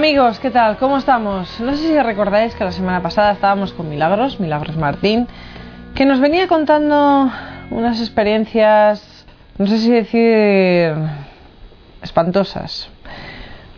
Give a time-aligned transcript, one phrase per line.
[0.00, 0.78] Amigos, ¿qué tal?
[0.78, 1.60] ¿Cómo estamos?
[1.60, 5.28] No sé si recordáis que la semana pasada estábamos con Milagros, Milagros Martín,
[5.94, 7.30] que nos venía contando
[7.70, 9.26] unas experiencias,
[9.58, 10.94] no sé si decir,
[12.00, 12.88] espantosas.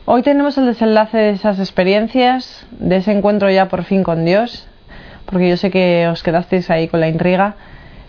[0.04, 4.68] Hoy tenemos el desenlace de esas experiencias, de ese encuentro ya por fin con Dios,
[5.26, 7.56] porque yo sé que os quedasteis ahí con la intriga.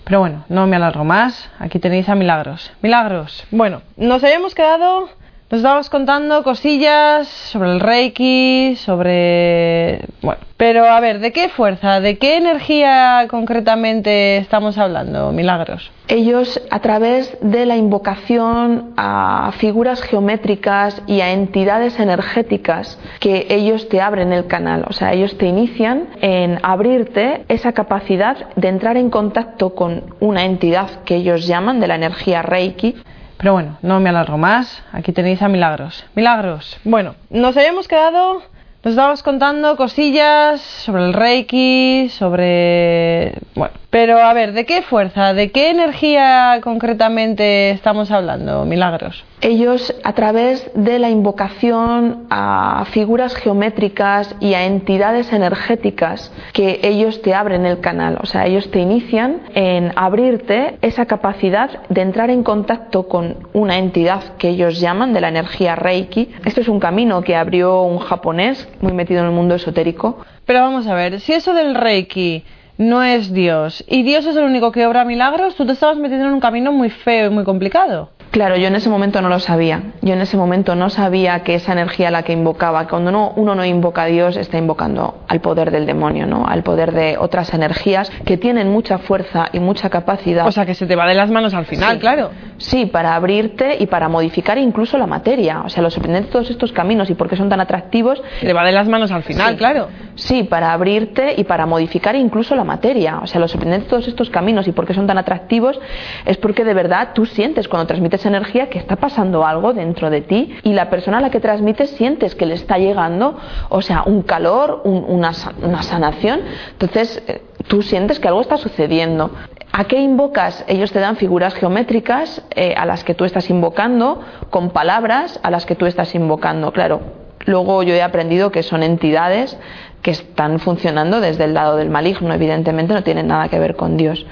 [0.03, 1.49] Pero bueno, no me alargo más.
[1.57, 2.73] Aquí tenéis a Milagros.
[2.83, 3.43] Milagros.
[3.49, 5.09] Bueno, nos habíamos quedado
[5.53, 9.99] nos estabas contando cosillas sobre el Reiki, sobre...
[10.23, 15.91] Bueno, pero a ver, ¿de qué fuerza, de qué energía concretamente estamos hablando, Milagros?
[16.07, 23.87] Ellos, a través de la invocación a figuras geométricas y a entidades energéticas, que ellos
[23.89, 28.97] te abren el canal, o sea, ellos te inician en abrirte esa capacidad de entrar
[28.97, 32.95] en contacto con una entidad que ellos llaman de la energía Reiki,
[33.37, 34.83] pero bueno, no me alargo más.
[34.91, 36.05] Aquí tenéis a Milagros.
[36.15, 36.77] Milagros.
[36.83, 38.41] Bueno, nos habíamos quedado
[38.83, 43.33] nos estabas contando cosillas sobre el Reiki, sobre...
[43.55, 49.23] Bueno, pero a ver, ¿de qué fuerza, de qué energía concretamente estamos hablando, Milagros?
[49.43, 57.21] Ellos, a través de la invocación a figuras geométricas y a entidades energéticas, que ellos
[57.21, 62.29] te abren el canal, o sea, ellos te inician en abrirte esa capacidad de entrar
[62.29, 66.29] en contacto con una entidad que ellos llaman de la energía Reiki.
[66.45, 70.19] Esto es un camino que abrió un japonés muy metido en el mundo esotérico.
[70.45, 72.45] Pero vamos a ver, si eso del Reiki
[72.77, 76.27] no es Dios y Dios es el único que obra milagros, tú te estabas metiendo
[76.27, 78.09] en un camino muy feo y muy complicado.
[78.33, 79.83] Claro, yo en ese momento no lo sabía.
[80.01, 83.53] Yo en ese momento no sabía que esa energía la que invocaba, cuando uno, uno
[83.53, 86.47] no invoca a Dios, está invocando al poder del demonio, ¿no?
[86.47, 90.47] Al poder de otras energías que tienen mucha fuerza y mucha capacidad.
[90.47, 92.31] O sea, que se te va de las manos al final, claro.
[92.57, 95.61] Sí, para abrirte y para modificar incluso la materia.
[95.63, 98.19] O sea, lo sorprendente de todos estos caminos y por qué son tan atractivos.
[98.39, 99.89] Se te va de las manos al final, claro.
[100.15, 103.19] Sí, para abrirte y para modificar incluso la materia.
[103.21, 105.79] O sea, lo sorprendente de todos estos caminos y por qué son tan atractivos
[106.25, 110.21] es porque de verdad tú sientes cuando transmites energía que está pasando algo dentro de
[110.21, 113.37] ti y la persona a la que transmites sientes que le está llegando,
[113.69, 116.41] o sea, un calor, una, sanación.
[116.71, 119.31] Entonces, eh, tú sientes que algo está sucediendo.
[119.71, 120.63] ¿A qué invocas?
[120.67, 125.49] Ellos te dan figuras geométricas eh, a las que tú estás invocando, con palabras a
[125.49, 126.71] las que tú estás invocando.
[126.71, 129.57] Claro, luego yo he aprendido que son entidades
[130.01, 133.95] que están funcionando desde el lado del maligno, evidentemente no tienen nada que ver con
[133.95, 134.25] Dios.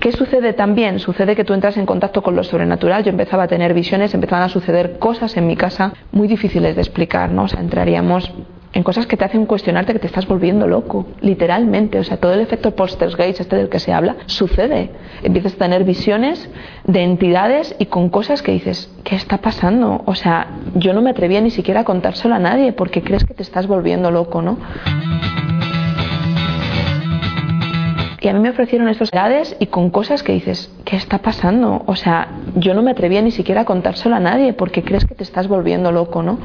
[0.00, 0.98] ¿Qué sucede también?
[0.98, 4.44] Sucede que tú entras en contacto con lo sobrenatural, yo empezaba a tener visiones, empezaban
[4.44, 7.44] a suceder cosas en mi casa muy difíciles de explicar, ¿no?
[7.44, 8.30] O sea, entraríamos
[8.74, 11.98] en cosas que te hacen cuestionarte que te estás volviendo loco, literalmente.
[12.00, 14.90] O sea, todo el efecto Poltergeist, este del que se habla, sucede.
[15.22, 16.50] Empiezas a tener visiones
[16.84, 20.02] de entidades y con cosas que dices, ¿qué está pasando?
[20.06, 23.32] O sea, yo no me atrevía ni siquiera a contárselo a nadie porque crees que
[23.32, 24.58] te estás volviendo loco, ¿no?
[28.20, 31.82] Y a mí me ofrecieron estos edades y con cosas que dices, ¿qué está pasando?
[31.84, 35.14] O sea, yo no me atrevía ni siquiera a contárselo a nadie porque crees que
[35.14, 36.38] te estás volviendo loco, ¿no?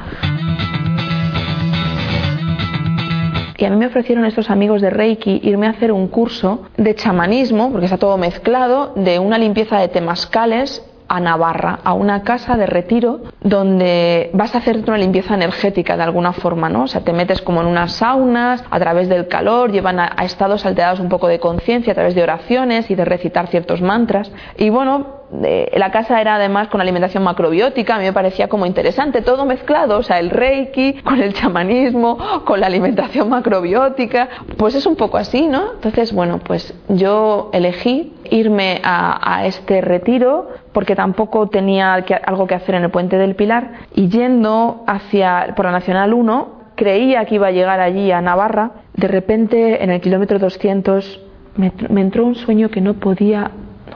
[3.60, 6.94] Y a mí me ofrecieron estos amigos de Reiki irme a hacer un curso de
[6.94, 12.56] chamanismo, porque está todo mezclado, de una limpieza de temascales a Navarra, a una casa
[12.56, 16.84] de retiro donde vas a hacer una limpieza energética de alguna forma, ¿no?
[16.84, 20.64] O sea, te metes como en unas saunas, a través del calor, llevan a, estados
[20.64, 24.32] alterados un poco de conciencia a través de oraciones y de recitar ciertos mantras.
[24.56, 29.22] Y bueno, la casa era además con alimentación macrobiótica, a mí me parecía como interesante,
[29.22, 34.86] todo mezclado, o sea, el reiki con el chamanismo, con la alimentación macrobiótica, pues es
[34.86, 35.74] un poco así, ¿no?
[35.74, 42.74] Entonces, bueno, pues yo elegí irme a, este retiro porque tampoco tenía algo que hacer
[42.74, 47.48] en el puente del Pilar y yendo hacia por la Nacional 1 creía que iba
[47.48, 51.20] a llegar allí a Navarra, de repente en el kilómetro 200
[51.56, 53.50] me entró un sueño que no podía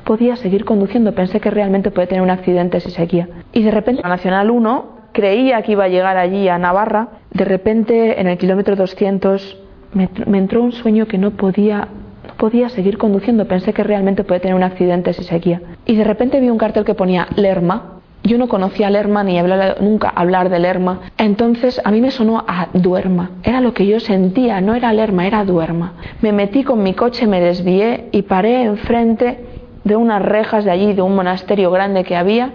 [0.04, 3.28] podía seguir conduciendo, pensé que realmente podía tener un accidente si seguía.
[3.52, 7.44] Y de repente, la Nacional 1 creía que iba a llegar allí a Navarra, de
[7.44, 9.58] repente en el kilómetro 200
[9.94, 11.88] me, entró un sueño que no podía
[12.36, 15.62] podía seguir conduciendo, pensé que realmente podía tener un accidente si seguía.
[15.86, 18.00] Y de repente vi un cartel que ponía Lerma.
[18.24, 21.00] Yo no conocía Lerma ni hablaba nunca hablar de Lerma.
[21.16, 23.30] Entonces a mí me sonó a Duerma.
[23.44, 25.92] Era lo que yo sentía, no era Lerma, era Duerma.
[26.22, 29.53] Me metí con mi coche, me desvié y paré enfrente
[29.84, 32.52] de unas rejas de allí, de un monasterio grande que había,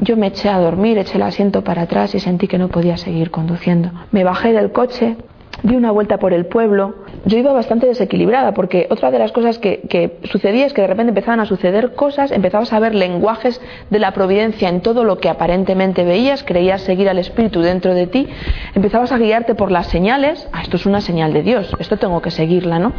[0.00, 2.96] yo me eché a dormir, eché el asiento para atrás y sentí que no podía
[2.96, 3.90] seguir conduciendo.
[4.10, 5.16] Me bajé del coche,
[5.62, 6.94] di una vuelta por el pueblo.
[7.24, 11.10] Yo iba bastante desequilibrada porque otra de las cosas que, sucedía es que de repente
[11.10, 15.28] empezaban a suceder cosas, empezabas a ver lenguajes de la providencia en todo lo que
[15.28, 18.28] aparentemente veías, creías seguir al Espíritu dentro de ti,
[18.74, 22.20] empezabas a guiarte por las señales, ah, esto es una señal de Dios, esto tengo
[22.20, 22.92] que seguirla, ¿no?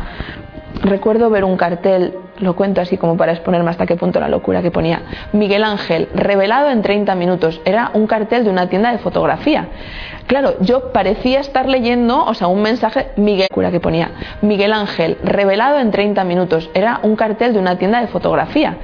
[0.81, 4.61] Recuerdo ver un cartel, lo cuento así como para exponerme hasta qué punto la locura
[4.61, 7.61] que ponía, Miguel Ángel, revelado en 30 minutos.
[7.63, 9.67] Era un cartel de una tienda de fotografía.
[10.27, 14.11] Claro, yo parecía estar leyendo, o sea, un mensaje Miguel que ponía
[14.41, 16.69] Miguel Ángel, revelado en 30 minutos.
[16.73, 18.77] Era un cartel de una tienda de fotografía.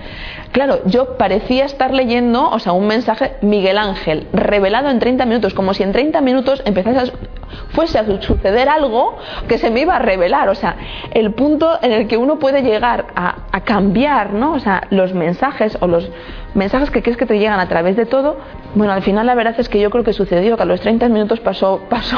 [0.52, 5.54] Claro, yo parecía estar leyendo, o sea, un mensaje Miguel Ángel, revelado en 30 minutos,
[5.54, 7.04] como si en 30 minutos empezase a,
[7.70, 9.18] fuese a suceder algo
[9.48, 10.50] que se me iba a revelar.
[10.50, 10.76] O sea,
[11.12, 13.36] el punto en el que uno puede llegar a,
[13.66, 14.54] cambiar, ¿no?
[14.54, 16.10] O sea, los mensajes o los
[16.56, 18.38] mensajes que crees que te llegan a través de todo,
[18.74, 21.08] bueno, al final la verdad es que yo creo que sucedió que a los 30
[21.10, 22.18] minutos pasó, pasó,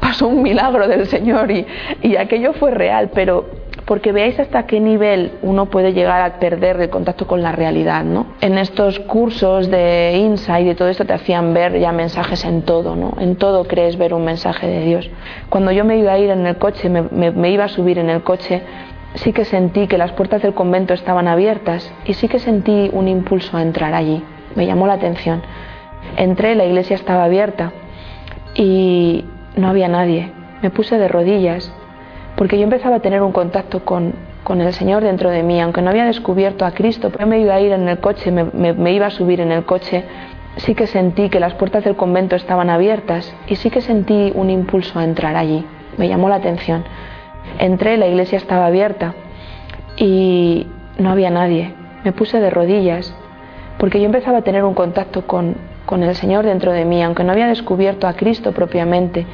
[0.00, 5.32] pasó un milagro del Señor y aquello fue real, pero porque veáis hasta qué nivel
[5.40, 8.26] uno puede llegar a perder el contacto con la realidad, ¿no?
[8.42, 12.94] En estos cursos de insight y todo esto te hacían ver ya mensajes en todo,
[12.96, 13.14] ¿no?
[13.18, 15.10] En todo crees ver un mensaje de Dios.
[15.48, 17.98] Cuando yo me iba a ir en el coche, me, me, me iba a subir
[17.98, 18.60] en el coche,
[19.14, 23.08] sí que sentí que las puertas del convento estaban abiertas y sí que sentí un
[23.08, 24.22] impulso a entrar allí.
[24.54, 25.40] Me llamó la atención.
[26.18, 27.72] Entré, la iglesia estaba abierta
[28.54, 29.24] y
[29.56, 30.30] no había nadie.
[30.60, 31.72] Me puse de rodillas
[32.38, 34.14] porque yo empezaba a tener un contacto con,
[34.44, 37.52] con el Señor dentro de mí, aunque no había descubierto a Cristo, pero me iba
[37.52, 40.04] a ir en el coche, me, me, me iba a subir en el coche,
[40.56, 44.50] sí que sentí que las puertas del convento estaban abiertas y sí que sentí un
[44.50, 45.66] impulso a entrar allí.
[45.96, 46.84] Me llamó la atención.
[47.58, 49.14] Entré, la iglesia estaba abierta
[49.96, 51.74] y no había nadie.
[52.04, 53.12] Me puse de rodillas
[53.78, 55.56] porque yo empezaba a tener un contacto con,
[55.86, 59.26] con el Señor dentro de mí, aunque no había descubierto a Cristo propiamente.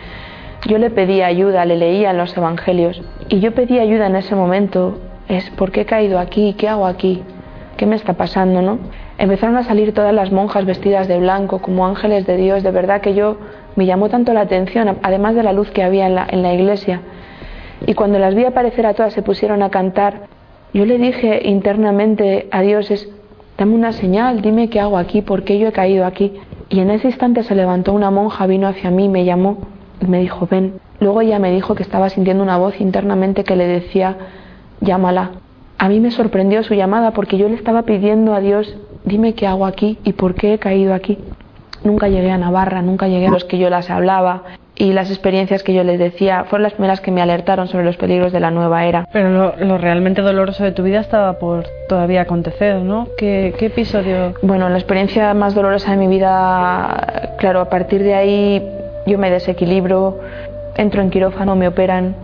[0.66, 4.34] Yo le pedía ayuda, le leía en los evangelios y yo pedí ayuda en ese
[4.34, 4.99] momento.
[5.28, 6.55] Es ¿por qué he caído aquí?
[6.56, 7.22] ¿Qué hago aquí?
[7.76, 8.78] ¿Qué me está pasando, no?
[9.19, 12.62] Empezaron a salir todas las monjas vestidas de blanco como ángeles de Dios.
[12.62, 13.37] De verdad que yo
[13.76, 16.55] me llamó tanto la atención, además de la luz que había en la, en la
[16.55, 17.02] iglesia.
[17.87, 20.28] Y cuando las vi aparecer a todas se pusieron a cantar.
[20.72, 23.10] Yo le dije internamente a Dios es
[23.58, 26.32] dame una señal, dime qué hago aquí, por qué yo he caído aquí.
[26.70, 29.58] Y en ese instante se levantó una monja, vino hacia mí, me llamó
[30.06, 30.75] me dijo, ven.
[31.00, 34.17] Luego ella me dijo que estaba sintiendo una voz internamente que le decía,
[34.81, 35.32] llámala.
[35.79, 39.46] A mí me sorprendió su llamada porque yo le estaba pidiendo a Dios, dime qué
[39.46, 41.19] hago aquí y por qué he caído aquí.
[41.82, 44.44] Nunca llegué a Navarra, nunca llegué a los que yo las hablaba
[44.76, 47.96] y las experiencias que yo les decía fueron las primeras que me alertaron sobre los
[47.96, 49.06] peligros de la nueva era.
[49.12, 53.08] Pero lo, lo realmente doloroso de tu vida estaba por todavía acontecer, ¿no?
[53.19, 54.35] ¿Qué, ¿Qué, episodio?
[54.43, 58.62] Bueno, la experiencia más dolorosa de mi vida, claro, a partir de ahí
[59.06, 60.20] yo me desequilibro,
[60.76, 62.14] entro en quirófano, me operan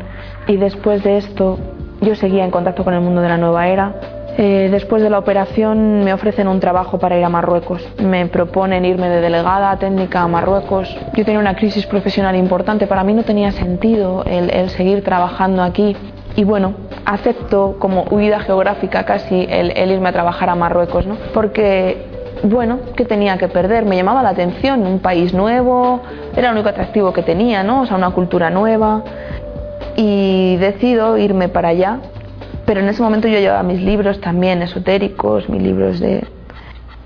[0.46, 1.58] y después de esto
[2.00, 3.94] yo seguía en contacto con el mundo de la nueva era.
[4.38, 7.86] Eh, después de la operación me ofrecen un trabajo para ir a Marruecos.
[7.98, 10.96] Me proponen irme de delegada técnica a Marruecos.
[11.14, 12.86] Yo tenía una crisis profesional importante.
[12.86, 15.94] Para mí no tenía sentido el, seguir trabajando aquí.
[16.36, 16.74] Y bueno,
[17.04, 21.16] acepto como huida geográfica casi el, el irme a trabajar a Marruecos, ¿no?
[21.34, 22.09] Porque
[22.42, 23.84] bueno, ¿qué tenía que perder?
[23.84, 26.00] Me llamaba la atención, un país nuevo,
[26.34, 27.82] era el único atractivo que tenía, ¿no?
[27.82, 29.02] O sea, una cultura nueva.
[29.96, 31.98] Y decido irme para allá.
[32.64, 36.24] Pero en ese momento yo llevaba mis libros también esotéricos, mis libros de...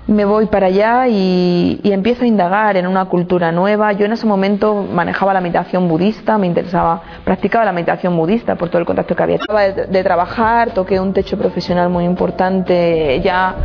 [0.07, 3.91] Me voy para allá y, empiezo a indagar en una cultura nueva.
[3.93, 8.69] Yo en ese momento manejaba la meditación budista, me interesaba, practicaba la meditación budista por
[8.69, 9.37] todo el contacto que había.
[9.37, 13.55] Acababa de, de trabajar, toqué un techo profesional muy importante, ya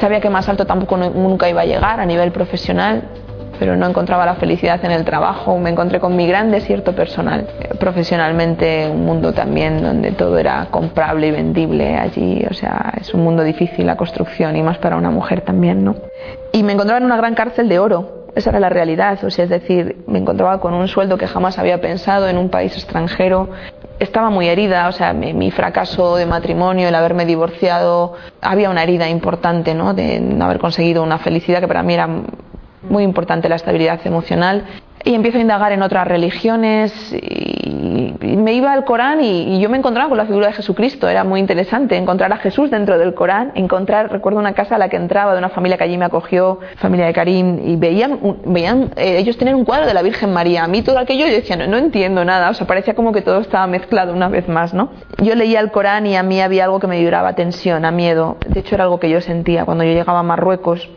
[0.00, 3.02] sabía que más alto tampoco nunca iba a llegar a nivel profesional,
[3.58, 7.46] pero no encontraba la felicidad en el trabajo, me encontré con mi gran desierto personal.
[7.78, 13.24] Profesionalmente, un mundo también donde todo era comprable y vendible allí, o sea, es un
[13.24, 15.96] mundo difícil la construcción y más para una mujer también, ¿no?
[16.52, 19.44] Y me encontraba en una gran cárcel de oro, esa era la realidad, o sea,
[19.44, 23.48] es decir, me encontraba con un sueldo que jamás había pensado en un país extranjero,
[23.98, 28.12] estaba muy herida, o sea, mi, mi, fracaso de matrimonio, el haberme divorciado,
[28.42, 29.94] había una herida importante, ¿no?
[29.94, 32.06] De no haber conseguido una felicidad que para mí era
[32.88, 34.64] muy importante, la estabilidad emocional.
[35.06, 39.78] Y empiezo a indagar en otras religiones y, me iba al Corán y, yo me
[39.78, 41.08] encontraba con la figura de Jesucristo.
[41.08, 44.88] Era muy interesante encontrar a Jesús dentro del Corán, encontrar, recuerdo una casa a la
[44.88, 48.90] que entraba de una familia que allí me acogió, familia de Karim, y veían, veían
[48.96, 50.64] eh, ellos tener un cuadro de la Virgen María.
[50.64, 53.22] A mí todo aquello yo decía, no, no entiendo nada, o sea, parecía como que
[53.22, 54.90] todo estaba mezclado una vez más, ¿no?
[55.22, 58.38] Yo leía el Corán y a mí había algo que me vibraba tensión, a miedo.
[58.48, 60.88] De hecho, era algo que yo sentía cuando yo llegaba a Marruecos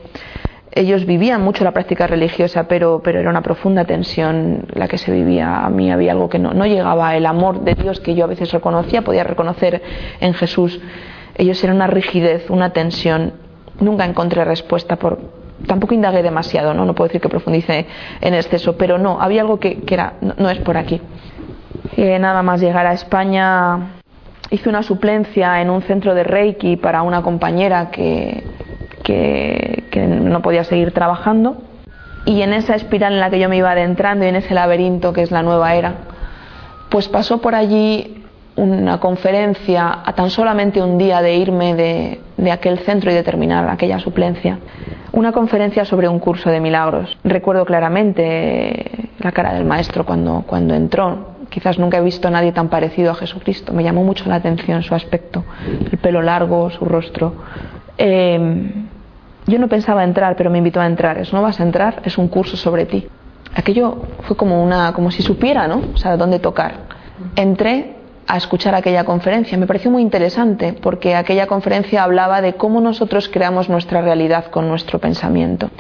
[0.72, 5.12] ellos vivían mucho la práctica religiosa, pero, pero era una profunda tensión la que se
[5.12, 5.66] vivía.
[5.66, 8.28] A mí había algo que no, no llegaba, el amor de Dios que yo a
[8.28, 9.82] veces reconocía, podía reconocer
[10.20, 10.80] en Jesús.
[11.36, 13.34] Ellos eran una rigidez, una tensión.
[13.80, 15.20] Nunca encontré respuesta por,
[15.66, 16.86] tampoco indagué demasiado, ¿no?
[16.86, 17.88] no puedo decir que profundice
[18.22, 21.02] en exceso, pero no, había algo que, que era, no, es por aquí.
[21.98, 23.94] Eh, nada más llegar a España
[24.52, 28.44] hice una suplencia en un centro de Reiki para una compañera que,
[29.04, 31.58] que, no podía seguir trabajando
[32.26, 35.14] y en esa espiral en la que yo me iba adentrando y en ese laberinto
[35.14, 35.94] que es la nueva era,
[36.90, 38.24] pues pasó por allí
[38.56, 43.24] una conferencia a tan solamente un día de irme de, de, aquel centro y de
[43.24, 44.60] terminar aquella suplencia.
[45.14, 47.18] Una conferencia sobre un curso de milagros.
[47.24, 51.40] Recuerdo claramente la cara del maestro cuando, cuando entró.
[51.50, 53.74] Quizás nunca he visto a nadie tan parecido a Jesucristo.
[53.74, 55.46] Me llamó mucho la atención su aspecto,
[55.92, 57.34] el pelo largo, su rostro.
[57.98, 58.89] Eh,
[59.50, 61.18] yo no pensaba entrar, pero me invitó a entrar.
[61.18, 63.08] Es no vas a entrar, es un curso sobre ti.
[63.56, 65.82] Aquello fue como una, como si supiera, ¿no?
[65.94, 66.74] O sea, dónde tocar.
[67.36, 67.96] Entré
[68.28, 69.58] a escuchar aquella conferencia.
[69.58, 74.68] Me pareció muy interesante porque aquella conferencia hablaba de cómo nosotros creamos nuestra realidad con
[74.68, 75.72] nuestro pensamiento.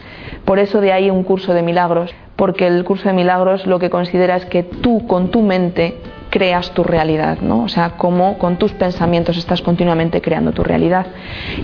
[0.45, 3.91] Por eso de ahí un curso de milagros, porque el curso de milagros lo que
[3.91, 5.97] considera es que tú con tu mente
[6.29, 7.63] creas tu realidad, ¿no?
[7.63, 11.07] O sea, cómo con tus pensamientos estás continuamente creando tu realidad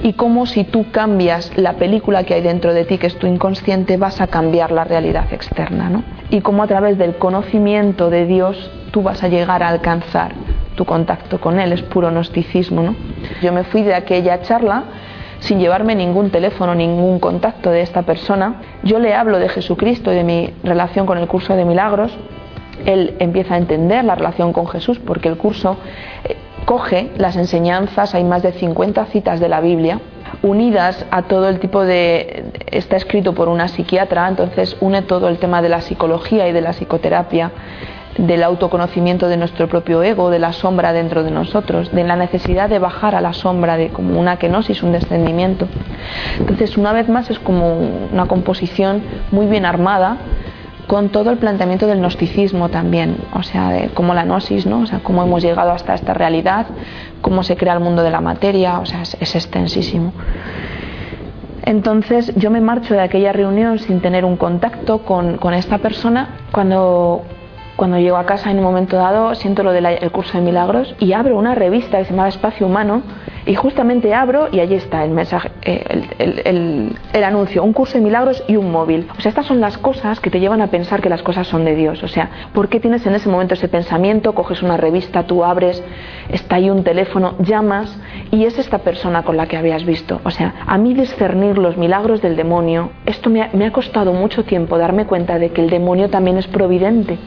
[0.03, 3.27] y cómo si tú cambias la película que hay dentro de ti, que es tu
[3.27, 6.03] inconsciente, vas a cambiar la realidad externa, ¿no?
[6.29, 10.34] Y cómo a través del conocimiento de Dios tú vas a llegar a alcanzar
[10.75, 12.95] tu contacto con Él, es puro gnosticismo, ¿no?
[13.41, 14.84] Yo me fui de aquella charla
[15.39, 18.62] sin llevarme ningún teléfono, ningún contacto de esta persona.
[18.84, 22.17] Yo le hablo de Jesucristo y de mi relación con el curso de milagros.
[22.86, 25.77] Él empieza a entender la relación con Jesús porque el curso
[26.24, 30.00] eh, coge las enseñanzas, hay más de 50 citas de la Biblia
[30.41, 32.46] unidas a todo el tipo de...
[32.67, 36.62] está escrito por una psiquiatra, entonces une todo el tema de la psicología y de
[36.62, 37.51] la psicoterapia
[38.17, 42.70] del autoconocimiento de nuestro propio ego, de la sombra dentro de nosotros, de la necesidad
[42.70, 45.67] de bajar a la sombra, de como una kenosis, un descendimiento.
[46.39, 50.17] Entonces, una vez más, es como una composición muy bien armada
[50.88, 54.82] con todo el planteamiento del gnosticismo también, o sea, de como la gnosis, ¿no?
[54.82, 56.68] O sea, cómo hemos llegado hasta esta realidad,
[57.22, 60.13] cómo se crea el mundo de la materia, o sea, es, es extensísimo.
[61.63, 66.30] Entonces yo me marcho de aquella reunión sin tener un contacto con, con esta persona.
[66.51, 67.24] Cuando,
[67.75, 71.13] cuando llego a casa en un momento dado siento lo del curso de milagros y
[71.13, 73.01] abro una revista que se llama Espacio Humano
[73.45, 78.43] y justamente abro y allí está el mensaje, eh, el, anuncio, un curso de milagros
[78.47, 79.07] y un móvil.
[79.17, 81.65] O sea, estas son las cosas que te llevan a pensar que las cosas son
[81.65, 82.01] de Dios.
[82.03, 84.33] O sea, ¿por qué tienes en ese momento ese pensamiento?
[84.33, 85.83] Coges una revista, tú abres,
[86.29, 87.98] está ahí un teléfono, llamas
[88.32, 90.22] y es esta persona con la que habías visto.
[90.24, 94.13] O sea, a mí discernir los milagros del demonio, esto me ha, me ha costado
[94.13, 97.17] mucho tiempo darme cuenta de que el demonio también es providente.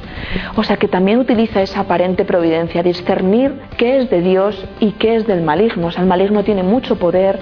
[0.56, 5.16] O sea, que también utiliza esa aparente providencia, discernir qué es de Dios y qué
[5.16, 5.88] es del maligno.
[5.88, 7.38] O sea, maligno tiene mucho poder,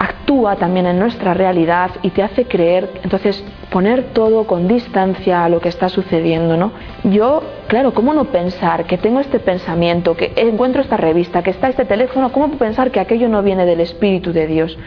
[0.00, 5.50] actúa también en nuestra realidad y te hace creer, entonces poner todo con distancia a
[5.50, 6.72] lo que está sucediendo, ¿no?
[7.04, 11.68] Yo, claro, ¿cómo no pensar que tengo este pensamiento, que encuentro esta revista, que está
[11.68, 14.78] este teléfono, ¿cómo pensar que aquello no viene del Espíritu de Dios?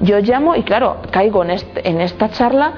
[0.00, 1.50] Yo llamo y claro, caigo en,
[1.84, 2.72] en esta charla,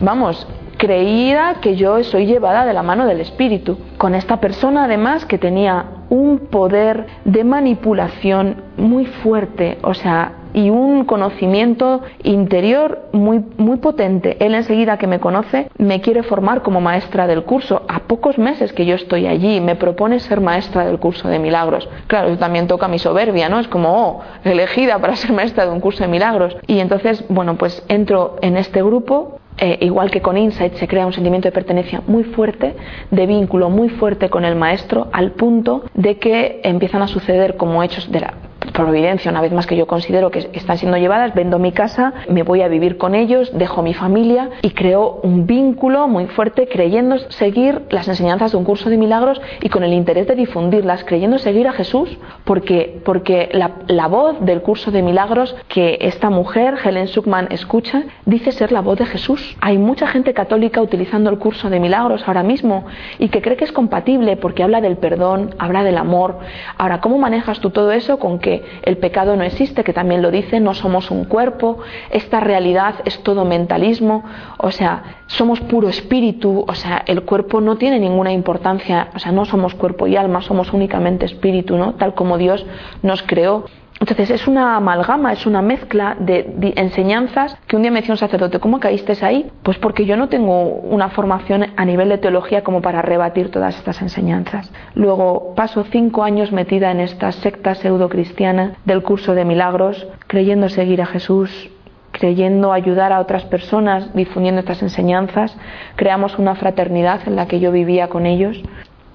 [0.00, 5.26] vamos, creía que yo soy llevada de la mano del Espíritu, con esta persona además
[5.26, 13.44] que tenía un poder de manipulación muy fuerte, o sea, y un conocimiento interior muy,
[13.56, 14.36] muy potente.
[14.44, 17.82] Él enseguida que me conoce me quiere formar como maestra del curso.
[17.88, 21.88] A pocos meses que yo estoy allí me propone ser maestra del curso de milagros.
[22.06, 23.60] Claro, eso también toca mi soberbia, ¿no?
[23.60, 26.56] Es como, oh, elegida para ser maestra de un curso de milagros.
[26.66, 31.06] Y entonces, bueno, pues entro en este grupo eh, igual que con Insight, se crea
[31.06, 32.74] un sentimiento de pertenencia muy fuerte,
[33.10, 37.82] de vínculo muy fuerte con el maestro, al punto de que empiezan a suceder como
[37.82, 38.34] hechos de la
[38.72, 42.42] providencia, una vez más que yo considero que están siendo llevadas, vendo mi casa, me
[42.42, 47.18] voy a vivir con ellos, dejo mi familia y creo un vínculo muy fuerte creyendo
[47.30, 51.38] seguir las enseñanzas de un curso de milagros y con el interés de difundirlas, creyendo
[51.38, 56.74] seguir a Jesús, porque, porque la, la voz del curso de milagros que esta mujer,
[56.84, 59.56] Helen Schuckman, escucha, dice ser la voz de Jesús.
[59.60, 62.84] Hay mucha gente católica utilizando el curso de milagros ahora mismo
[63.18, 66.38] y que cree que es compatible porque habla del perdón, habla del amor.
[66.76, 70.30] Ahora, ¿cómo manejas tú todo eso con que el pecado no existe, que también lo
[70.30, 71.78] dice, no somos un cuerpo,
[72.10, 74.24] esta realidad es todo mentalismo,
[74.58, 79.32] o sea, somos puro espíritu, o sea, el cuerpo no tiene ninguna importancia, o sea,
[79.32, 81.94] no somos cuerpo y alma, somos únicamente espíritu, ¿no?
[81.94, 82.66] Tal como Dios
[83.02, 83.66] nos creó.
[84.00, 88.18] Entonces es una amalgama, es una mezcla de, enseñanzas que un día me decía un
[88.18, 89.50] sacerdote, ¿cómo caíste ahí?
[89.62, 93.76] Pues porque yo no tengo una formación a nivel de teología como para rebatir todas
[93.76, 94.72] estas enseñanzas.
[94.94, 100.70] Luego paso cinco años metida en esta secta pseudo cristiana del curso de milagros, creyendo
[100.70, 101.68] seguir a Jesús,
[102.12, 105.54] creyendo ayudar a otras personas difundiendo estas enseñanzas.
[105.96, 108.62] Creamos una fraternidad en la que yo vivía con ellos.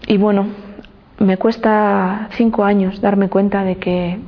[0.05, 0.45] Y bueno,
[1.17, 4.19] me cuesta cinco años darme cuenta de que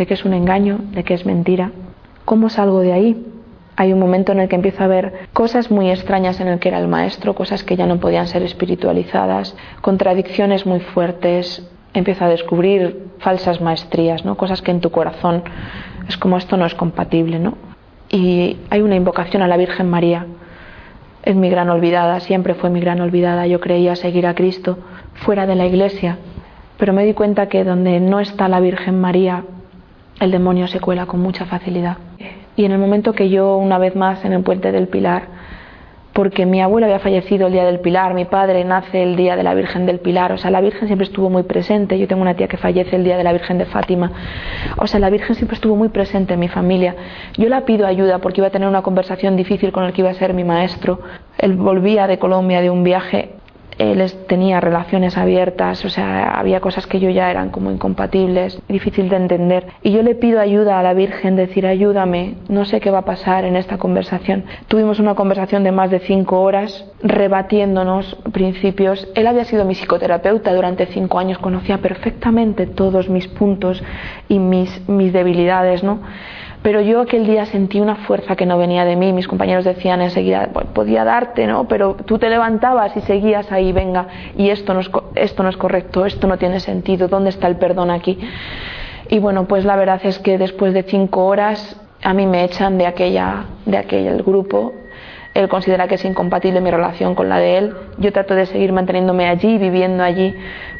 [0.00, 1.72] de que es un engaño, de que es mentira.
[2.24, 3.22] ¿Cómo salgo de ahí?
[3.76, 6.70] Hay un momento en el que empiezo a ver cosas muy extrañas en el que
[6.70, 12.28] era el maestro, cosas que ya no podían ser espiritualizadas, contradicciones muy fuertes, empiezo a
[12.28, 14.38] descubrir falsas maestrías, ¿no?
[14.38, 15.42] cosas que en tu corazón
[16.08, 17.38] es como esto no es compatible.
[17.38, 17.58] ¿no?
[18.08, 20.24] Y hay una invocación a la Virgen María.
[21.24, 23.46] Es mi gran olvidada, siempre fue mi gran olvidada.
[23.46, 24.78] Yo creía seguir a Cristo
[25.12, 26.16] fuera de la iglesia,
[26.78, 29.44] pero me di cuenta que donde no está la Virgen María
[30.20, 31.96] el demonio se cuela con mucha facilidad.
[32.54, 35.40] Y en el momento que yo, una vez más, en el puente del Pilar,
[36.12, 39.42] porque mi abuelo había fallecido el día del Pilar, mi padre nace el día de
[39.42, 42.34] la Virgen del Pilar, o sea, la Virgen siempre estuvo muy presente, yo tengo una
[42.34, 44.12] tía que fallece el día de la Virgen de Fátima,
[44.76, 46.96] o sea, la Virgen siempre estuvo muy presente en mi familia.
[47.38, 50.10] Yo la pido ayuda porque iba a tener una conversación difícil con el que iba
[50.10, 51.00] a ser mi maestro.
[51.38, 53.39] Él volvía de Colombia de un viaje
[53.80, 59.08] él tenía relaciones abiertas, o sea, había cosas que yo ya eran como incompatibles, difícil
[59.08, 59.66] de entender.
[59.82, 63.04] Y yo le pido ayuda a la Virgen, decir, ayúdame, no sé qué va a
[63.04, 64.44] pasar en esta conversación.
[64.68, 69.08] Tuvimos una conversación de más de cinco horas, rebatiéndonos principios.
[69.14, 73.82] Él había sido mi psicoterapeuta durante cinco años, conocía perfectamente todos mis puntos
[74.28, 76.00] y mis, mis debilidades, ¿no?
[76.62, 79.12] Pero yo aquel día sentí una fuerza que no venía de mí.
[79.12, 81.66] Mis compañeros decían enseguida, podía darte, ¿no?
[81.68, 85.56] Pero tú te levantabas y seguías ahí, venga, y esto no, es, esto no es
[85.56, 88.18] correcto, esto no tiene sentido, ¿dónde está el perdón aquí?
[89.08, 92.78] Y bueno, pues la verdad es que después de cinco horas a mí me echan
[92.78, 94.74] de, aquella, de aquel grupo.
[95.32, 97.74] Él considera que es incompatible mi relación con la de él.
[97.98, 100.34] Yo trato de seguir manteniéndome allí, viviendo allí,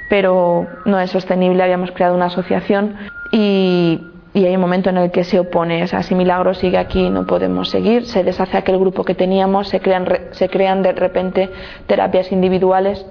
[0.09, 1.63] pero no es sostenible.
[1.63, 2.97] Habíamos creado una asociación
[3.33, 6.79] y y hay un momento en el que se opone, o sea, si Milagro sigue
[6.79, 10.93] aquí no podemos seguir, se deshace aquel grupo que teníamos, se crean, se crean de
[10.93, 11.51] repente
[11.87, 13.05] terapias individuales.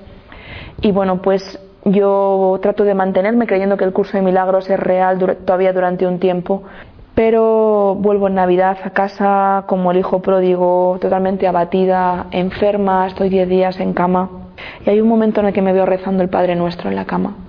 [0.81, 5.19] Y bueno, pues yo trato de mantenerme creyendo que el curso de Milagros es real
[5.45, 6.63] todavía durante un tiempo,
[7.15, 13.49] pero vuelvo en Navidad a casa como el hijo pródigo, totalmente abatida, enferma, estoy 10
[13.49, 14.29] días en cama.
[14.85, 17.03] Y hay un momento en el que me veo rezando el Padre Nuestro en la
[17.03, 17.48] cama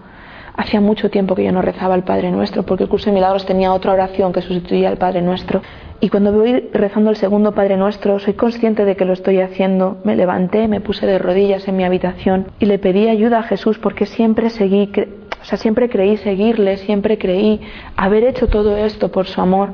[0.61, 3.46] Hacía mucho tiempo que yo no rezaba el Padre Nuestro, porque el curso de milagros
[3.46, 5.62] tenía otra oración que sustituía al Padre Nuestro.
[6.01, 9.96] Y cuando voy rezando el segundo Padre Nuestro, soy consciente de que lo estoy haciendo.
[10.05, 13.79] Me levanté, me puse de rodillas en mi habitación y le pedí ayuda a Jesús
[13.79, 14.92] porque siempre seguí,
[15.40, 17.62] o sea, siempre creí seguirle, siempre creí
[17.96, 19.70] haber hecho todo esto por su amor,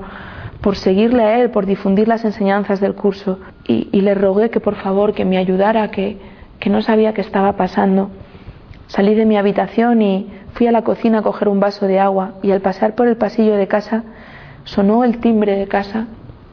[0.61, 3.41] por seguirle a Él, por difundir las enseñanzas del curso.
[3.67, 6.17] Y, y le rogué que por favor que me ayudara, que,
[6.61, 8.11] que no sabía qué estaba pasando.
[8.87, 12.33] Salí de mi habitación y Fui a la cocina a coger un vaso de agua
[12.43, 14.05] y al pasar por el pasillo de casa
[14.65, 16.07] sonó el timbre de casa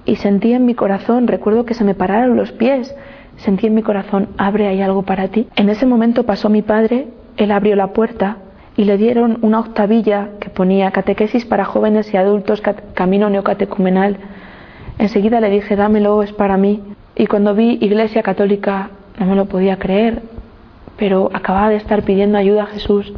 [0.03, 2.93] y sentí en mi corazón, recuerdo que se me pararon los pies,
[3.37, 5.47] sentí en mi corazón, abre, hay algo para ti.
[5.55, 8.39] En ese momento pasó mi padre, él abrió la puerta
[8.75, 12.61] y le dieron una octavilla que ponía catequesis para jóvenes y adultos,
[12.93, 14.17] camino neocatecumenal.
[14.99, 16.83] Enseguida le dije, dámelo, es para mí.
[17.15, 20.23] Y cuando vi Iglesia Católica, no me lo podía creer,
[20.97, 23.13] pero acababa de estar pidiendo ayuda a Jesús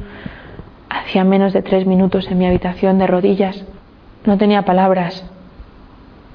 [1.02, 3.66] Hacía menos de tres minutos en mi habitación de rodillas.
[4.26, 5.26] No tenía palabras.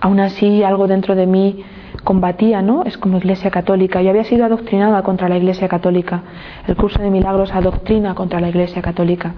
[0.00, 1.64] Aún así, algo dentro de mí
[2.04, 2.84] combatía, ¿no?
[2.84, 4.02] Es como Iglesia Católica.
[4.02, 6.22] Yo había sido adoctrinada contra la Iglesia Católica.
[6.66, 9.34] El curso de milagros adoctrina contra la Iglesia Católica.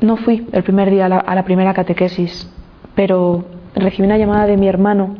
[0.00, 2.52] No fui el primer día a la, a la primera catequesis,
[2.94, 3.44] pero
[3.74, 5.16] recibí una llamada de mi hermano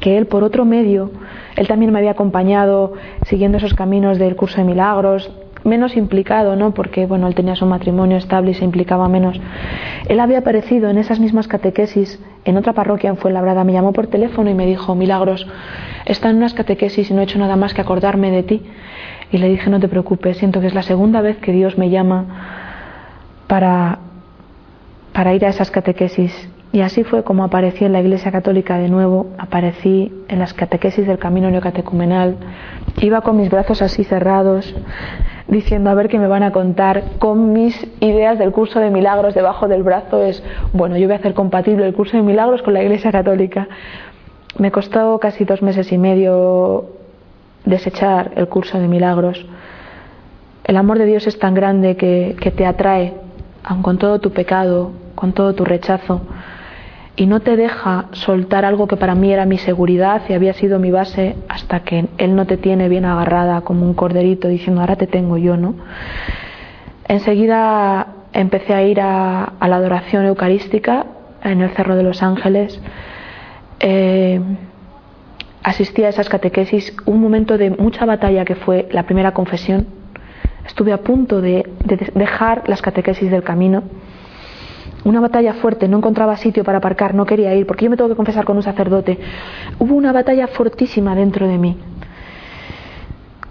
[0.00, 1.12] que él por otro medio,
[1.56, 2.94] él también me había acompañado
[3.26, 5.30] siguiendo esos caminos del curso de milagros,
[5.64, 6.72] menos implicado, ¿no?
[6.72, 9.40] Porque, bueno, él tenía su matrimonio estable y se implicaba menos.
[10.08, 13.64] Él había aparecido en esas mismas catequesis en otra parroquia en Fuenlabrada.
[13.64, 15.46] Me llamó por teléfono y me dijo, Milagros,
[16.04, 18.62] está en unas catequesis y no he hecho nada más que acordarme de ti.
[19.30, 21.88] Y le dije, no te preocupes, siento que es la segunda vez que Dios me
[21.88, 22.26] llama
[23.46, 23.98] para,
[25.12, 26.48] para ir a esas catequesis.
[26.72, 31.06] Y así fue como aparecí en la Iglesia Católica de nuevo, aparecí en las catequesis
[31.06, 32.36] del Camino Neocatecumenal,
[33.02, 34.74] iba con mis brazos así cerrados,
[35.48, 39.34] diciendo a ver qué me van a contar con mis ideas del curso de milagros
[39.34, 42.72] debajo del brazo es, bueno, yo voy a hacer compatible el curso de milagros con
[42.72, 43.68] la Iglesia Católica.
[44.58, 46.86] Me costó casi dos meses y medio
[47.66, 49.44] desechar el curso de milagros.
[50.64, 53.12] El amor de Dios es tan grande que, que te atrae,
[53.62, 56.22] aun con todo tu pecado, con todo tu rechazo.
[57.14, 60.78] Y no te deja soltar algo que para mí era mi seguridad y había sido
[60.78, 64.96] mi base hasta que Él no te tiene bien agarrada como un corderito diciendo ahora
[64.96, 65.74] te tengo yo, ¿no?
[67.06, 71.06] Enseguida empecé a ir a, la adoración eucarística
[71.44, 72.80] en el Cerro de los Ángeles.
[73.80, 74.40] Eh,
[75.62, 79.86] asistí a esas catequesis, un momento de mucha batalla que fue la primera confesión.
[80.66, 81.68] Estuve a punto de
[82.14, 83.82] dejar las catequesis del camino
[85.04, 88.10] una batalla fuerte, no encontraba sitio para aparcar, no quería ir, porque yo me tengo
[88.10, 89.18] que confesar con un sacerdote.
[89.78, 91.76] Hubo una batalla fortísima dentro de mí.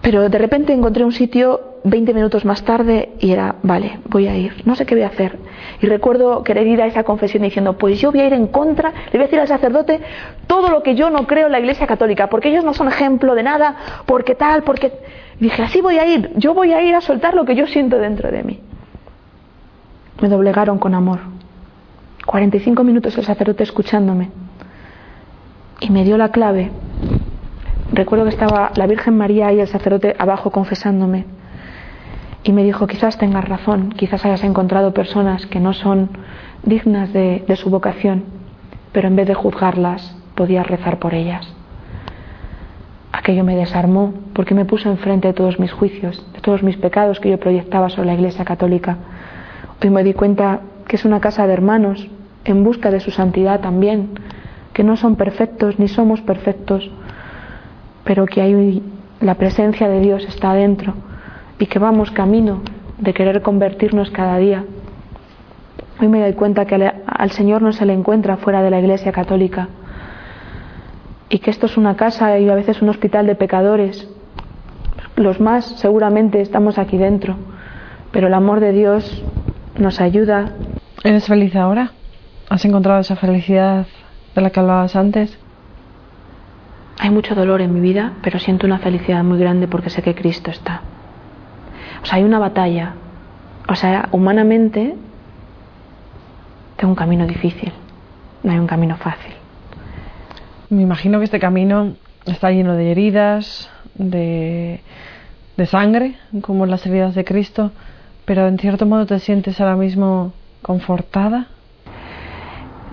[0.02, 4.36] Pero de repente encontré un sitio 20 minutos más tarde y era, vale, voy a
[4.36, 5.38] ir, no sé qué voy a hacer.
[5.80, 8.90] Y recuerdo querer ir a esa confesión diciendo, pues yo voy a ir en contra,
[8.90, 10.00] le voy a decir al sacerdote
[10.48, 13.36] todo lo que yo no creo en la Iglesia Católica, porque ellos no son ejemplo
[13.36, 14.92] de nada, porque tal, porque...
[15.40, 17.98] dije, así voy a ir, yo voy a ir a soltar lo que yo siento
[17.98, 18.60] dentro de mí.
[20.20, 21.31] Me doblegaron con amor.
[22.26, 24.30] 45 minutos el sacerdote escuchándome
[25.80, 26.72] y me dio la clave.
[27.92, 31.26] Recuerdo que estaba la Virgen María y el sacerdote abajo confesándome
[32.44, 36.10] y me dijo, quizás tengas razón, quizás hayas encontrado personas que no son
[36.64, 38.24] dignas de, su vocación,
[38.92, 41.48] pero en vez de juzgarlas, podías rezar por ellas.
[43.12, 47.20] Aquello me desarmó porque me puso enfrente de todos mis juicios, de todos mis pecados
[47.20, 48.98] que yo proyectaba sobre la Iglesia Católica.
[49.84, 52.06] Hoy me di cuenta que es una casa de hermanos
[52.44, 54.10] en busca de su santidad también,
[54.74, 56.92] que no son perfectos ni somos perfectos,
[58.04, 58.84] pero que hay
[59.22, 60.94] la presencia de Dios está dentro
[61.60, 62.62] y que vamos camino
[62.98, 64.66] de querer convertirnos cada día.
[66.02, 69.14] Hoy me doy cuenta que al Señor no se le encuentra fuera de la Iglesia
[69.14, 69.70] Católica
[71.30, 74.10] y que esto es una casa y a veces un hospital de pecadores.
[75.16, 77.38] Los más seguramente estamos aquí dentro,
[78.12, 79.24] pero el amor de Dios
[79.78, 80.52] nos ayuda
[81.04, 81.94] ¿Eres feliz ahora?
[82.48, 83.88] ¿Has encontrado esa felicidad
[84.36, 85.36] de la que hablabas antes?
[87.00, 90.14] Hay mucho dolor en mi vida, pero siento una felicidad muy grande porque sé que
[90.14, 90.82] Cristo está.
[92.04, 92.94] O sea, hay una batalla.
[93.68, 94.94] O sea, humanamente
[96.78, 97.72] tengo un camino difícil,
[98.44, 99.34] no hay un camino fácil.
[100.70, 101.94] Me imagino que este camino
[102.28, 104.82] está lleno de heridas, de,
[105.58, 107.72] de sangre, como las heridas de Cristo,
[108.26, 111.48] pero en cierto modo te sientes ahora mismo confortada.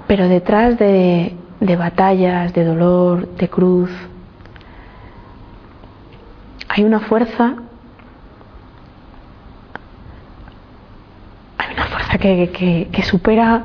[0.07, 3.91] Pero detrás de, de batallas, de dolor, de cruz,
[6.69, 7.55] hay una fuerza,
[11.59, 13.65] hay una fuerza que, que, que, supera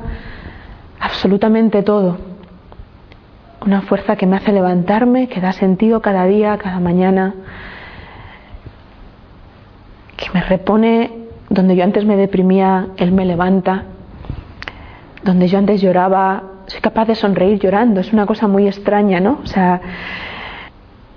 [0.99, 2.17] absolutamente todo.
[3.65, 7.35] Una fuerza que me hace levantarme, que da sentido cada día, cada mañana,
[10.17, 11.11] que me repone
[11.49, 13.83] donde yo antes me deprimía, Él me levanta,
[15.23, 19.39] donde yo antes lloraba, soy capaz de sonreír llorando, es una cosa muy extraña, ¿no?
[19.43, 19.81] O sea,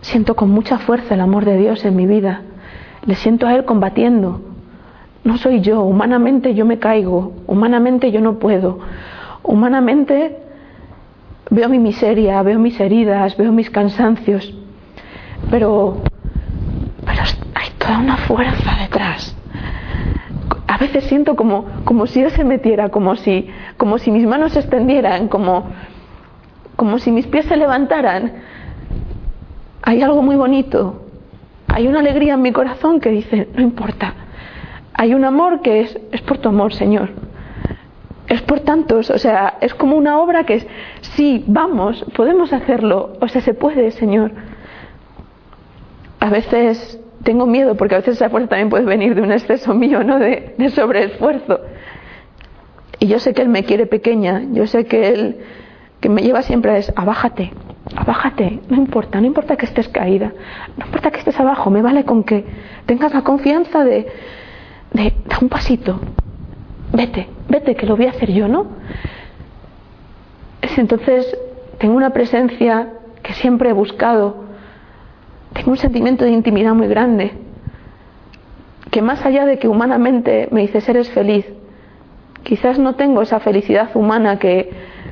[0.00, 2.42] siento con mucha fuerza el amor de Dios en mi vida,
[3.04, 4.40] le siento a Él combatiendo.
[5.24, 8.78] No soy yo, humanamente yo me caigo, humanamente yo no puedo,
[9.42, 10.38] humanamente
[11.50, 14.54] veo mi miseria, veo mis heridas, veo mis cansancios,
[15.50, 15.96] pero,
[17.04, 17.22] pero
[17.54, 19.36] hay toda una fuerza detrás
[20.76, 24.52] a veces siento como, como si Él se metiera, como si, como si mis manos
[24.52, 25.64] se extendieran, como,
[26.76, 28.32] como si mis pies se levantaran.
[29.82, 31.02] Hay algo muy bonito,
[31.68, 34.14] hay una alegría en mi corazón que dice, no importa,
[34.94, 37.10] hay un amor que es, es por tu amor, Señor.
[38.28, 40.66] Es por tantos, o sea, es como una obra que es,
[41.00, 44.32] sí, vamos, podemos hacerlo, o sea, se puede, Señor.
[46.18, 49.74] A veces tengo miedo porque a veces esa fuerza también puede venir de un exceso
[49.74, 50.18] mío, ¿no?
[50.18, 51.60] De, de sobreesfuerzo.
[52.98, 55.36] Y yo sé que Él me quiere pequeña, yo sé que Él
[56.00, 57.52] que me lleva siempre es abájate,
[57.96, 60.32] abájate, no importa, no importa que estés caída,
[60.76, 62.44] no importa que estés abajo, me vale con que
[62.84, 64.06] tengas la confianza de,
[64.92, 65.98] de, da un pasito,
[66.92, 68.66] vete, vete, que lo voy a hacer yo, ¿no?
[70.76, 71.34] Entonces
[71.78, 74.44] tengo una presencia que siempre he buscado
[75.56, 77.32] tengo un sentimiento de intimidad muy grande,
[78.90, 81.46] que más allá de que humanamente me dices eres feliz,
[82.46, 84.70] quizás no tengo esa felicidad humana que,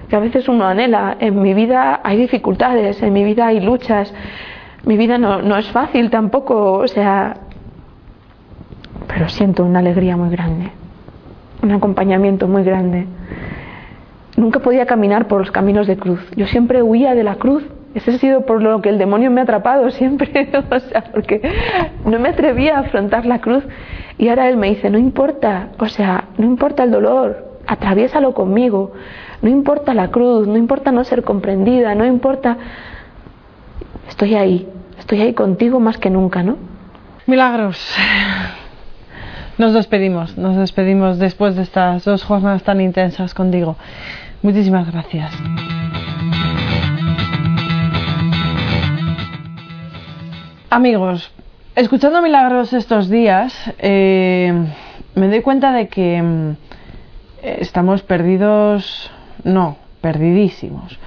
[0.08, 1.16] que a veces uno anhela.
[1.18, 4.14] En mi vida hay dificultades, en mi vida hay luchas,
[4.84, 7.36] mi vida no, no es fácil tampoco, o sea,
[9.08, 10.70] pero siento una alegría muy grande,
[11.60, 13.06] un acompañamiento muy grande.
[14.36, 16.20] Nunca podía caminar por los caminos de cruz.
[16.36, 19.40] Yo siempre huía de la cruz ese ha sido por lo que el demonio me
[19.40, 21.40] ha atrapado siempre, o sea, porque
[22.04, 23.64] no me atrevía a afrontar la cruz.
[24.18, 28.92] Y ahora él me dice, no importa, o sea, no importa el dolor, atraviésalo conmigo.
[29.42, 32.56] No importa la cruz, no importa no ser comprendida, no importa...
[34.08, 36.56] Estoy ahí, estoy ahí contigo más que nunca, ¿no?
[37.26, 37.94] Milagros.
[39.56, 43.76] Nos despedimos, nos despedimos después de estas dos jornadas tan intensas contigo.
[44.42, 45.32] Muchísimas gracias.
[50.74, 51.30] Amigos,
[51.76, 54.52] escuchando Milagros estos días, eh,
[55.14, 56.56] me doy cuenta de que mm,
[57.44, 59.08] estamos perdidos,
[59.44, 60.98] no, perdidísimos.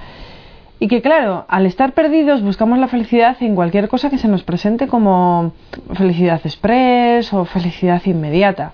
[0.80, 4.42] Y que claro, al estar perdidos buscamos la felicidad en cualquier cosa que se nos
[4.42, 5.52] presente como
[5.92, 8.72] felicidad express o felicidad inmediata.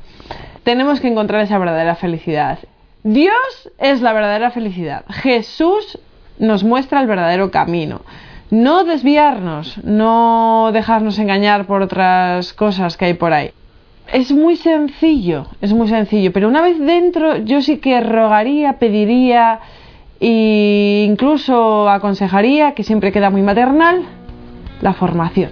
[0.63, 2.61] Tenemos que encontrar esa verdadera felicidad.
[3.03, 5.05] Dios es la verdadera felicidad.
[5.09, 5.99] Jesús
[6.39, 8.03] nos muestra el verdadero camino.
[8.51, 13.51] No desviarnos, no dejarnos engañar por otras cosas que hay por ahí.
[14.13, 19.61] Es muy sencillo, es muy sencillo, pero una vez dentro yo sí que rogaría, pediría
[20.21, 24.03] e incluso aconsejaría, que siempre queda muy maternal,
[24.81, 25.51] la formación.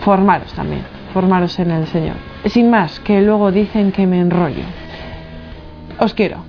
[0.00, 0.82] Formaros también,
[1.12, 2.16] formaros en el Señor.
[2.44, 4.64] Sin más, que luego dicen que me enrollo.
[5.98, 6.44] Os quiero.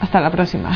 [0.00, 0.70] Hasta la próxima.